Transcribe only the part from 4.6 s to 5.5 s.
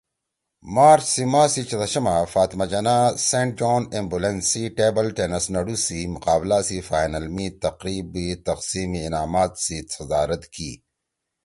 ٹیبل ٹینس